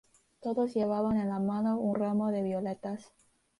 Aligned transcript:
Todos 0.41 0.73
llevaban 0.73 1.17
en 1.17 1.29
la 1.29 1.37
mano 1.37 1.77
un 1.79 1.93
ramo 1.93 2.31
de 2.31 2.41
violetas. 2.41 3.11